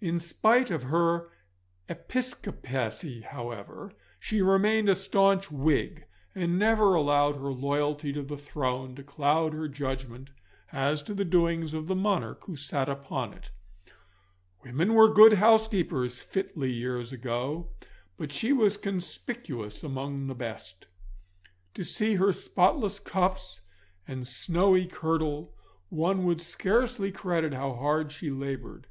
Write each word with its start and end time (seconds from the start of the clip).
In 0.00 0.20
spite 0.20 0.70
of 0.70 0.84
her 0.84 1.28
Episcopacy, 1.86 3.20
however, 3.20 3.92
she 4.18 4.40
remained 4.40 4.88
a 4.88 4.94
staunch 4.94 5.50
Whig, 5.50 6.06
and 6.34 6.58
never 6.58 6.94
allowed 6.94 7.34
her 7.36 7.52
loyalty 7.52 8.10
to 8.14 8.22
the 8.22 8.38
throne 8.38 8.94
to 8.94 9.02
cloud 9.02 9.52
her 9.52 9.68
judgment 9.68 10.30
as 10.72 11.02
to 11.02 11.12
the 11.12 11.26
doings 11.26 11.74
of 11.74 11.88
the 11.88 11.94
monarch 11.94 12.42
who 12.44 12.56
sat 12.56 12.88
upon 12.88 13.34
it. 13.34 13.50
Women 14.64 14.94
were 14.94 15.12
good 15.12 15.34
housekeepers 15.34 16.20
fitly 16.20 16.72
years 16.72 17.12
ago, 17.12 17.68
but 18.16 18.32
she 18.32 18.54
was 18.54 18.78
conspicuous 18.78 19.82
among 19.84 20.26
the 20.26 20.34
best. 20.34 20.86
To 21.74 21.84
see 21.84 22.14
her 22.14 22.32
spotless 22.32 22.98
cuffs 22.98 23.60
and 24.08 24.26
snowy 24.26 24.86
kirtle 24.86 25.54
one 25.90 26.24
would 26.24 26.40
scarce 26.40 26.98
credit 27.12 27.52
how 27.52 27.74
hard 27.74 28.10
she 28.10 28.30
laboured. 28.30 28.86